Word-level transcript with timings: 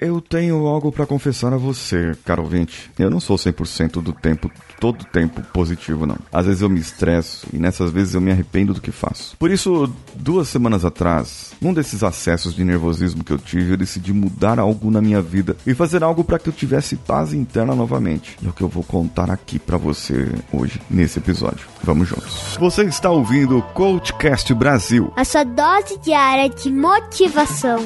Eu 0.00 0.20
tenho 0.20 0.66
algo 0.66 0.92
para 0.92 1.06
confessar 1.06 1.52
a 1.52 1.56
você, 1.56 2.16
caro 2.24 2.44
ouvinte. 2.44 2.90
Eu 2.96 3.10
não 3.10 3.18
sou 3.18 3.36
100% 3.36 4.00
do 4.00 4.12
tempo, 4.12 4.48
todo 4.78 5.04
tempo 5.04 5.42
positivo, 5.52 6.06
não. 6.06 6.16
Às 6.32 6.46
vezes 6.46 6.62
eu 6.62 6.68
me 6.68 6.78
estresso 6.78 7.46
e 7.52 7.58
nessas 7.58 7.90
vezes 7.90 8.14
eu 8.14 8.20
me 8.20 8.30
arrependo 8.30 8.72
do 8.72 8.80
que 8.80 8.92
faço. 8.92 9.36
Por 9.36 9.50
isso, 9.50 9.92
duas 10.14 10.48
semanas 10.48 10.84
atrás, 10.84 11.52
num 11.60 11.74
desses 11.74 12.04
acessos 12.04 12.54
de 12.54 12.62
nervosismo 12.62 13.24
que 13.24 13.32
eu 13.32 13.38
tive, 13.38 13.72
eu 13.72 13.76
decidi 13.76 14.12
mudar 14.12 14.60
algo 14.60 14.88
na 14.90 15.00
minha 15.00 15.20
vida 15.20 15.56
e 15.66 15.74
fazer 15.74 16.04
algo 16.04 16.22
para 16.22 16.38
que 16.38 16.48
eu 16.48 16.52
tivesse 16.52 16.94
paz 16.94 17.32
interna 17.32 17.74
novamente. 17.74 18.36
E 18.40 18.46
é 18.46 18.50
o 18.50 18.52
que 18.52 18.62
eu 18.62 18.68
vou 18.68 18.84
contar 18.84 19.30
aqui 19.30 19.58
para 19.58 19.76
você 19.76 20.32
hoje, 20.52 20.80
nesse 20.88 21.18
episódio. 21.18 21.66
Vamos 21.82 22.06
juntos. 22.08 22.56
Você 22.60 22.84
está 22.84 23.10
ouvindo 23.10 23.58
o 23.58 23.62
Coachcast 23.62 24.54
Brasil. 24.54 25.12
A 25.16 25.24
sua 25.24 25.42
dose 25.42 25.98
diária 25.98 26.48
de 26.48 26.70
motivação. 26.70 27.78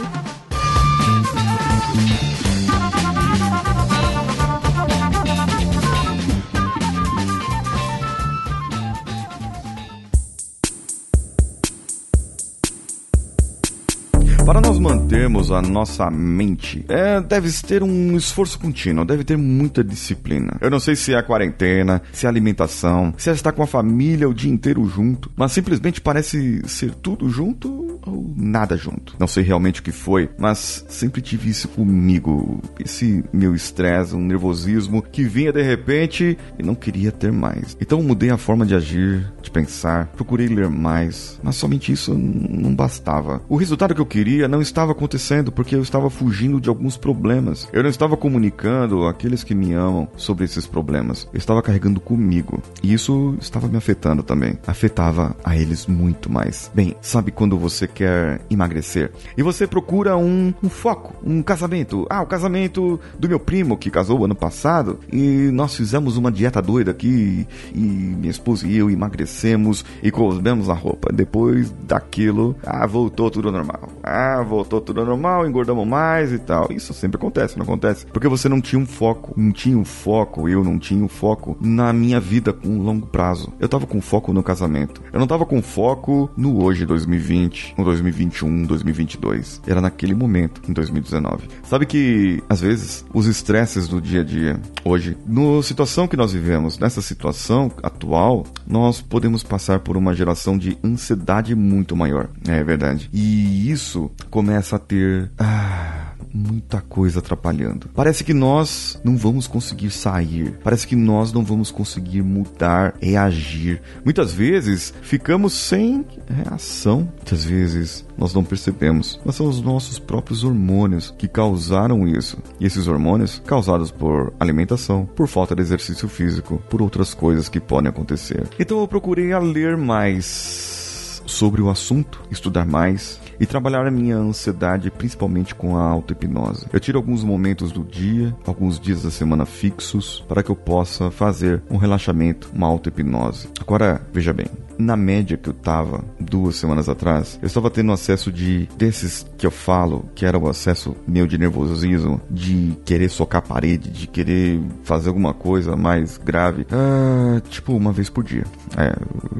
Para 14.53 14.61
nós 14.61 14.72
mantermos 14.83 15.53
a 15.53 15.63
nossa 15.63 16.11
mente, 16.11 16.85
é, 16.89 17.21
deve 17.21 17.51
ter 17.63 17.85
um 17.85 18.17
esforço 18.17 18.59
contínuo, 18.59 19.05
deve 19.05 19.23
ter 19.23 19.39
muita 19.39 19.85
disciplina. 19.85 20.57
Eu 20.61 20.71
não 20.71 20.81
sei 20.81 20.97
se 20.97 21.15
é 21.15 21.17
a 21.17 21.23
quarentena, 21.23 22.03
se 22.13 22.27
é 22.27 22.29
a 22.29 22.33
alimentação, 22.33 23.15
se 23.17 23.31
é 23.31 23.33
estar 23.33 23.53
com 23.53 23.63
a 23.63 23.67
família 23.67 24.29
o 24.29 24.35
dia 24.35 24.51
inteiro 24.51 24.85
junto, 24.87 25.31
mas 25.37 25.53
simplesmente 25.53 26.01
parece 26.01 26.63
ser 26.67 26.95
tudo 26.95 27.29
junto 27.31 28.01
ou 28.05 28.35
nada 28.37 28.77
junto. 28.77 29.15
Não 29.21 29.29
sei 29.29 29.45
realmente 29.45 29.81
o 29.81 29.83
que 29.85 29.93
foi, 29.93 30.29
mas 30.37 30.85
sempre 30.89 31.23
tive 31.23 31.49
isso 31.49 31.69
comigo. 31.69 32.61
Esse 32.85 33.25
meu 33.33 33.55
estresse, 33.55 34.17
um 34.17 34.27
nervosismo 34.27 35.01
que 35.01 35.23
vinha 35.23 35.53
de 35.53 35.63
repente 35.63 36.37
e 36.59 36.63
não 36.63 36.75
queria 36.75 37.13
ter 37.13 37.31
mais. 37.31 37.77
Então 37.81 38.03
mudei 38.03 38.31
a 38.31 38.37
forma 38.37 38.67
de 38.67 38.75
agir, 38.75 39.33
de 39.41 39.51
pensar, 39.51 40.09
procurei 40.09 40.49
ler 40.49 40.69
mais, 40.69 41.39
mas 41.41 41.55
somente 41.55 41.93
isso 41.93 42.13
não 42.15 42.75
bastava. 42.75 43.41
O 43.49 43.57
resultado 43.57 43.95
que 43.95 44.01
eu 44.01 44.07
queria 44.07 44.49
não 44.49 44.61
estava 44.61 44.72
acontecendo 44.81 45.53
porque 45.53 45.77
eu 45.77 45.83
estava 45.83 46.09
fugindo 46.09 46.61
de 46.61 46.69
alguns 46.69 46.97
problemas. 46.97 47.69
Eu 47.73 47.83
não 47.83 47.91
estava 47.91 48.17
comunicando 48.17 49.07
àqueles 49.07 49.45
que 49.45 49.55
me 49.55 49.73
amam 49.73 50.09
sobre 50.17 50.45
esses 50.45 50.67
problemas. 50.67 51.29
Eu 51.33 51.39
estava 51.39 51.63
carregando 51.63 52.01
comigo. 52.01 52.63
E 52.83 52.93
isso 52.93 53.37
estava 53.41 53.69
me 53.69 53.77
afetando 53.77 54.23
também. 54.23 54.59
Afetava 54.67 55.37
a 55.45 55.57
eles 55.57 55.87
muito 55.87 56.31
mais. 56.31 56.71
Bem, 56.75 56.97
sabe 57.01 57.31
quando 57.31 57.59
você 57.59 57.87
quer 57.87 58.41
emagrecer 58.51 59.13
e 59.37 59.43
você 59.43 59.67
procura 59.67 60.17
um, 60.17 60.53
um 60.63 60.69
foco, 60.69 61.15
um 61.23 61.43
casamento? 61.43 62.07
Ah, 62.09 62.23
o 62.23 62.27
casamento 62.27 62.99
do 63.19 63.29
meu 63.29 63.39
primo 63.39 63.77
que 63.77 63.91
casou 63.91 64.25
ano 64.25 64.35
passado 64.35 64.99
e 65.13 65.51
nós 65.53 65.77
fizemos 65.77 66.17
uma 66.17 66.31
dieta 66.31 66.63
doida 66.63 66.91
aqui 66.91 67.47
e 67.75 67.79
minha 67.79 68.31
esposa 68.31 68.67
e 68.67 68.77
eu 68.77 68.91
emagrecemos 68.91 69.85
e 70.03 70.11
comemos 70.11 70.69
a 70.69 70.75
roupa. 70.75 71.13
Depois 71.13 71.71
daquilo, 71.87 72.57
ah, 72.65 72.87
voltou 72.87 73.31
tudo 73.31 73.51
normal. 73.51 73.89
Ah, 74.03 74.43
voltou 74.53 74.83
tudo 74.83 75.03
normal, 75.03 75.47
engordamos 75.47 75.87
mais 75.87 76.31
e 76.31 76.39
tal. 76.39 76.71
Isso 76.71 76.93
sempre 76.93 77.17
acontece, 77.17 77.57
não 77.57 77.65
acontece? 77.65 78.05
Porque 78.07 78.29
você 78.29 78.51
não 78.51 78.61
tinha 78.61 78.81
um 78.81 78.85
foco, 78.85 79.33
não 79.35 79.51
tinha 79.51 79.79
um 79.79 79.85
foco, 79.85 80.47
eu 80.47 80.63
não 80.63 80.79
tinha 80.79 81.03
um 81.03 81.09
foco 81.09 81.57
na 81.59 81.91
minha 81.91 82.21
vida 82.21 82.53
com 82.53 82.79
longo 82.79 83.07
prazo. 83.07 83.51
Eu 83.59 83.69
tava 83.69 83.87
com 83.87 84.01
foco 84.01 84.33
no 84.33 84.43
casamento. 84.43 85.03
Eu 85.11 85.19
não 85.19 85.27
tava 85.27 85.47
com 85.47 85.63
foco 85.63 86.31
no 86.37 86.63
hoje, 86.63 86.85
2020, 86.85 87.77
no 87.79 87.85
2021, 87.85 88.65
2022. 88.65 89.63
Era 89.67 89.81
naquele 89.81 90.15
momento, 90.15 90.61
em 90.69 90.73
2019. 90.75 91.49
Sabe 91.63 91.87
que, 91.87 92.43
às 92.49 92.61
vezes, 92.61 93.07
os 93.15 93.27
estresses 93.27 93.89
do 93.89 94.01
dia 94.01 94.21
a 94.21 94.25
dia, 94.25 94.61
hoje, 94.85 95.17
na 95.27 95.63
situação 95.63 96.07
que 96.07 96.17
nós 96.17 96.33
vivemos, 96.33 96.79
nessa 96.79 97.01
situação 97.01 97.71
atual, 97.83 98.45
nós 98.67 99.01
podemos 99.01 99.43
passar 99.43 99.81
por 99.81 99.97
uma 99.97 100.15
geração 100.15 100.59
de 100.59 100.77
ansiedade 100.85 101.55
muito 101.55 101.97
maior. 101.97 102.29
É 102.47 102.63
verdade. 102.63 103.09
E 103.13 103.71
isso 103.71 104.11
começa 104.31 104.42
a 104.51 104.79
ter. 104.79 105.31
Ah, 105.39 106.13
muita 106.33 106.81
coisa 106.81 107.19
atrapalhando. 107.19 107.89
Parece 107.95 108.25
que 108.25 108.33
nós 108.33 108.99
não 109.05 109.17
vamos 109.17 109.47
conseguir 109.47 109.91
sair. 109.91 110.59
Parece 110.65 110.87
que 110.87 110.97
nós 110.97 111.33
não 111.33 111.45
vamos 111.45 111.71
conseguir 111.71 112.23
mudar, 112.23 112.95
reagir. 113.01 113.83
Muitas 114.05 114.33
vezes 114.33 114.95
ficamos 115.03 115.53
sem 115.53 116.05
reação. 116.29 117.09
Muitas 117.17 117.45
vezes 117.45 118.07
nós 118.17 118.33
não 118.33 118.45
percebemos. 118.45 119.21
Mas 119.25 119.37
são 119.37 119.47
os 119.47 119.61
nossos 119.61 119.99
próprios 119.99 120.45
hormônios 120.45 121.15
que 121.19 121.29
causaram 121.29 122.07
isso. 122.09 122.39
E 122.59 122.67
esses 122.67 122.87
hormônios 122.87 123.43
causados 123.45 123.91
por 123.91 124.33
alimentação, 124.41 125.05
por 125.05 125.29
falta 125.29 125.55
de 125.55 125.63
exercício 125.63 126.09
físico, 126.09 126.63
por 126.71 126.81
outras 126.81 127.13
coisas 127.15 127.49
que 127.49 127.61
podem 127.61 127.91
acontecer. 127.91 128.49
Então 128.59 128.81
eu 128.81 128.89
procurei 128.89 129.33
a 129.33 129.39
ler 129.39 129.77
mais 129.77 131.23
sobre 131.27 131.63
o 131.63 131.71
assunto, 131.71 132.23
estudar 132.31 132.67
mais, 132.67 133.21
e 133.39 133.47
trabalhar 133.47 133.87
a 133.87 133.91
minha 133.91 134.17
ansiedade 134.17 134.91
principalmente 134.91 135.55
com 135.55 135.77
a 135.77 135.83
auto-hipnose. 135.83 136.67
Eu 136.73 136.81
tiro 136.81 136.99
alguns 136.99 137.25
momentos 137.25 137.73
do 137.73 137.85
dia, 137.85 138.35
alguns 138.47 138.79
dias 138.79 139.03
da 139.03 139.11
semana 139.11 139.45
fixos, 139.45 140.25
para 140.29 140.43
que 140.43 140.51
eu 140.51 140.57
possa 140.57 141.11
fazer 141.11 141.63
um 141.71 141.77
relaxamento, 141.77 142.51
uma 142.55 142.67
auto-hipnose. 142.67 143.49
Agora, 143.61 144.01
veja 144.13 144.33
bem, 144.33 144.47
na 144.79 144.97
média 144.97 145.37
que 145.37 145.49
eu 145.49 145.55
tava 145.55 146.05
duas 146.19 146.57
semanas 146.57 146.89
atrás, 146.89 147.39
eu 147.41 147.47
estava 147.47 147.71
tendo 147.71 147.93
acesso 147.93 148.33
de 148.33 148.69
desses 148.77 149.27
que 149.37 149.47
eu 149.47 149.51
falo, 149.51 150.09
que 150.15 150.27
era 150.27 150.39
o 150.39 150.49
acesso 150.49 150.97
meu 151.07 151.27
de 151.27 151.39
nervosismo, 151.39 152.21
de 152.31 152.77
querer 152.85 153.09
socar 153.09 153.41
a 153.41 153.47
parede, 153.47 153.91
de 153.91 154.07
querer 154.07 154.61
fazer 154.83 155.09
alguma 155.09 155.35
coisa 155.35 155.77
mais 155.77 156.19
grave, 156.19 156.67
ah, 156.71 157.41
tipo 157.49 157.75
uma 157.75 157.93
vez 157.93 158.11
por 158.11 158.25
dia. 158.25 158.45
É, 158.77 158.95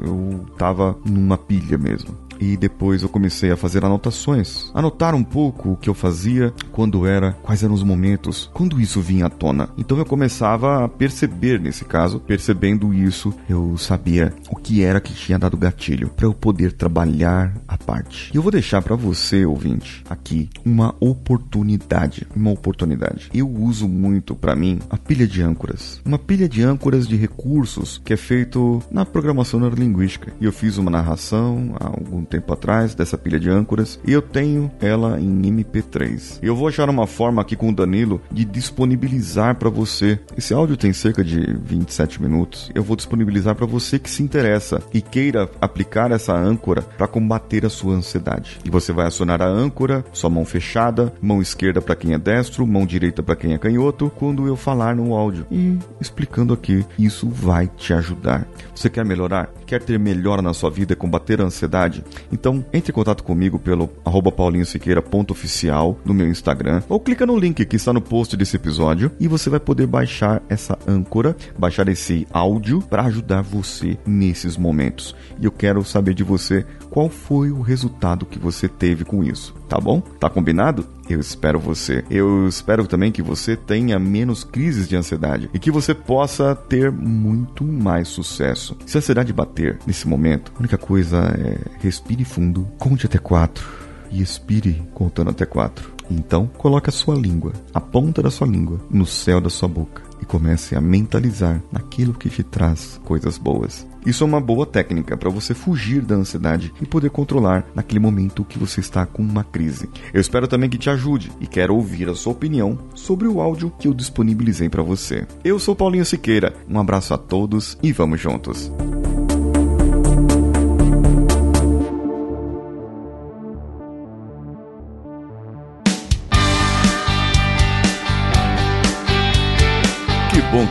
eu 0.05 0.45
tava 0.57 0.97
numa 1.05 1.37
pilha 1.37 1.77
mesmo 1.77 2.23
e 2.43 2.57
depois 2.57 3.01
eu 3.01 3.09
comecei 3.09 3.51
a 3.51 3.57
fazer 3.57 3.85
anotações. 3.85 4.69
Anotar 4.73 5.15
um 5.15 5.23
pouco 5.23 5.71
o 5.71 5.77
que 5.77 5.89
eu 5.89 5.93
fazia, 5.93 6.53
quando 6.71 7.05
era, 7.05 7.31
quais 7.41 7.63
eram 7.63 7.73
os 7.73 7.83
momentos, 7.83 8.49
quando 8.53 8.81
isso 8.81 8.99
vinha 8.99 9.27
à 9.27 9.29
tona. 9.29 9.69
Então 9.77 9.97
eu 9.97 10.05
começava 10.05 10.83
a 10.83 10.89
perceber, 10.89 11.59
nesse 11.59 11.85
caso, 11.85 12.19
percebendo 12.19 12.93
isso, 12.93 13.33
eu 13.47 13.77
sabia 13.77 14.33
o 14.49 14.57
que 14.57 14.83
era 14.83 14.99
que 14.99 15.13
tinha 15.13 15.39
dado 15.39 15.55
gatilho 15.55 16.09
para 16.09 16.25
eu 16.25 16.33
poder 16.33 16.73
trabalhar 16.73 17.53
a 17.67 17.77
parte. 17.77 18.31
E 18.33 18.35
eu 18.35 18.41
vou 18.41 18.51
deixar 18.51 18.81
para 18.81 18.95
você, 18.95 19.45
ouvinte, 19.45 20.03
aqui 20.09 20.49
uma 20.65 20.93
oportunidade, 20.99 22.27
uma 22.35 22.51
oportunidade. 22.51 23.29
Eu 23.33 23.49
uso 23.49 23.87
muito 23.87 24.35
para 24.35 24.55
mim 24.55 24.79
a 24.89 24.97
pilha 24.97 25.27
de 25.27 25.41
âncoras, 25.41 26.01
uma 26.03 26.19
pilha 26.19 26.49
de 26.49 26.61
âncoras 26.61 27.07
de 27.07 27.15
recursos 27.15 28.01
que 28.03 28.13
é 28.13 28.17
feito 28.17 28.81
na 28.91 29.05
programação 29.05 29.59
neurolinguística. 29.59 30.33
E 30.41 30.45
eu 30.45 30.51
fiz 30.51 30.77
uma 30.77 30.91
narração 30.91 31.75
há 31.79 31.87
algum 31.87 32.23
tempo 32.33 32.51
atrás 32.51 32.95
dessa 32.95 33.15
pilha 33.15 33.39
de 33.39 33.47
âncoras 33.47 33.99
e 34.05 34.11
eu 34.11 34.21
tenho 34.21 34.71
ela 34.81 35.19
em 35.19 35.41
MP3. 35.41 36.39
Eu 36.41 36.55
vou 36.55 36.67
achar 36.67 36.89
uma 36.89 37.05
forma 37.05 37.41
aqui 37.41 37.55
com 37.55 37.69
o 37.69 37.75
Danilo 37.75 38.19
de 38.31 38.43
disponibilizar 38.43 39.55
para 39.55 39.69
você. 39.69 40.19
Esse 40.35 40.53
áudio 40.53 40.75
tem 40.75 40.91
cerca 40.91 41.23
de 41.23 41.39
27 41.63 42.21
minutos. 42.21 42.71
Eu 42.73 42.83
vou 42.83 42.95
disponibilizar 42.95 43.53
para 43.55 43.67
você 43.67 43.99
que 43.99 44.09
se 44.09 44.23
interessa 44.23 44.81
e 44.91 44.99
queira 44.99 45.47
aplicar 45.61 46.11
essa 46.11 46.33
âncora 46.33 46.81
para 46.81 47.07
combater 47.07 47.65
a 47.65 47.69
sua 47.69 47.93
ansiedade. 47.93 48.59
E 48.65 48.69
você 48.69 48.91
vai 48.91 49.05
acionar 49.05 49.41
a 49.41 49.47
âncora, 49.47 50.03
sua 50.11 50.29
mão 50.29 50.43
fechada, 50.43 51.13
mão 51.21 51.39
esquerda 51.39 51.81
para 51.81 51.95
quem 51.95 52.13
é 52.13 52.17
destro, 52.17 52.65
mão 52.65 52.85
direita 52.85 53.21
para 53.21 53.35
quem 53.35 53.53
é 53.53 53.57
canhoto, 53.59 54.11
quando 54.15 54.47
eu 54.47 54.55
falar 54.55 54.95
no 54.95 55.13
áudio. 55.13 55.45
E 55.51 55.77
explicando 56.01 56.53
aqui, 56.53 56.83
isso 56.97 57.29
vai 57.29 57.67
te 57.67 57.93
ajudar. 57.93 58.47
Você 58.73 58.89
quer 58.89 59.05
melhorar? 59.05 59.51
Quer 59.67 59.81
ter 59.81 59.99
melhora 59.99 60.41
na 60.41 60.53
sua 60.53 60.71
vida 60.71 60.95
combater 60.95 61.39
a 61.41 61.45
ansiedade? 61.45 62.03
Então, 62.31 62.65
entre 62.73 62.91
em 62.91 62.95
contato 62.95 63.23
comigo 63.23 63.59
pelo 63.59 63.87
paulinhosiqueira.oficial 63.87 65.97
no 66.05 66.13
meu 66.13 66.27
Instagram 66.27 66.81
ou 66.89 66.99
clica 66.99 67.25
no 67.25 67.37
link 67.37 67.65
que 67.65 67.75
está 67.75 67.93
no 67.93 68.01
post 68.01 68.35
desse 68.35 68.55
episódio 68.55 69.11
e 69.19 69.27
você 69.27 69.49
vai 69.49 69.59
poder 69.59 69.87
baixar 69.87 70.41
essa 70.49 70.77
âncora, 70.87 71.35
baixar 71.57 71.87
esse 71.89 72.27
áudio 72.31 72.81
para 72.81 73.03
ajudar 73.03 73.41
você 73.41 73.97
nesses 74.05 74.57
momentos. 74.57 75.15
E 75.39 75.45
eu 75.45 75.51
quero 75.51 75.83
saber 75.83 76.13
de 76.13 76.23
você 76.23 76.65
qual 76.89 77.09
foi 77.09 77.51
o 77.51 77.61
resultado 77.61 78.25
que 78.25 78.37
você 78.37 78.67
teve 78.67 79.03
com 79.03 79.23
isso, 79.23 79.55
tá 79.67 79.79
bom? 79.79 79.99
Tá 79.99 80.29
combinado? 80.29 80.85
Eu 81.09 81.19
espero 81.19 81.59
você. 81.59 82.03
Eu 82.09 82.47
espero 82.47 82.87
também 82.87 83.11
que 83.11 83.21
você 83.21 83.55
tenha 83.55 83.99
menos 83.99 84.43
crises 84.43 84.87
de 84.87 84.95
ansiedade 84.95 85.49
e 85.53 85.59
que 85.59 85.71
você 85.71 85.93
possa 85.93 86.55
ter 86.55 86.91
muito 86.91 87.63
mais 87.63 88.07
sucesso. 88.07 88.77
Se 88.85 88.97
a 88.97 88.99
ansiedade 88.99 89.33
bater 89.33 89.77
nesse 89.85 90.07
momento, 90.07 90.51
a 90.55 90.59
única 90.59 90.77
coisa 90.77 91.17
é 91.37 91.57
respire 91.79 92.23
fundo, 92.23 92.67
conte 92.77 93.05
até 93.05 93.17
quatro 93.17 93.67
e 94.11 94.21
expire 94.21 94.81
contando 94.93 95.31
até 95.31 95.45
quatro. 95.45 95.92
Então, 96.13 96.45
coloque 96.57 96.89
a 96.89 96.93
sua 96.93 97.15
língua, 97.15 97.53
a 97.73 97.81
ponta 97.81 98.21
da 98.21 98.29
sua 98.29 98.45
língua, 98.45 98.79
no 98.89 99.05
céu 99.05 99.41
da 99.41 99.49
sua 99.49 99.67
boca 99.67 100.03
e 100.21 100.25
comece 100.25 100.75
a 100.75 100.79
mentalizar 100.79 101.61
naquilo 101.71 102.13
que 102.13 102.29
te 102.29 102.43
traz 102.43 102.99
coisas 103.03 103.37
boas. 103.37 103.85
Isso 104.05 104.23
é 104.23 104.27
uma 104.27 104.39
boa 104.39 104.65
técnica 104.65 105.17
para 105.17 105.29
você 105.29 105.53
fugir 105.53 106.01
da 106.01 106.15
ansiedade 106.15 106.73
e 106.81 106.85
poder 106.85 107.09
controlar 107.09 107.65
naquele 107.73 107.99
momento 107.99 108.45
que 108.45 108.59
você 108.59 108.79
está 108.79 109.05
com 109.05 109.21
uma 109.21 109.43
crise. 109.43 109.89
Eu 110.13 110.21
espero 110.21 110.47
também 110.47 110.69
que 110.69 110.77
te 110.77 110.89
ajude 110.89 111.31
e 111.41 111.47
quero 111.47 111.75
ouvir 111.75 112.07
a 112.09 112.15
sua 112.15 112.33
opinião 112.33 112.77
sobre 112.93 113.27
o 113.27 113.41
áudio 113.41 113.73
que 113.79 113.87
eu 113.87 113.93
disponibilizei 113.93 114.69
para 114.69 114.83
você. 114.83 115.25
Eu 115.43 115.59
sou 115.59 115.75
Paulinho 115.75 116.05
Siqueira, 116.05 116.53
um 116.69 116.79
abraço 116.79 117.13
a 117.13 117.17
todos 117.17 117.77
e 117.81 117.91
vamos 117.91 118.21
juntos. 118.21 118.71